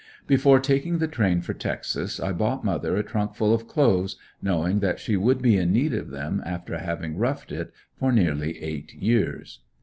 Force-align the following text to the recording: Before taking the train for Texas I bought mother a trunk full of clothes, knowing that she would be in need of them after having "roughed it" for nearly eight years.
Before 0.25 0.59
taking 0.59 0.97
the 0.97 1.07
train 1.07 1.41
for 1.41 1.53
Texas 1.53 2.19
I 2.19 2.31
bought 2.31 2.63
mother 2.65 2.97
a 2.97 3.03
trunk 3.03 3.35
full 3.35 3.53
of 3.53 3.67
clothes, 3.67 4.15
knowing 4.41 4.79
that 4.79 4.99
she 4.99 5.15
would 5.15 5.43
be 5.43 5.57
in 5.57 5.71
need 5.71 5.93
of 5.93 6.09
them 6.09 6.41
after 6.43 6.79
having 6.79 7.17
"roughed 7.19 7.51
it" 7.51 7.71
for 7.99 8.11
nearly 8.11 8.57
eight 8.63 8.95
years. 8.95 9.59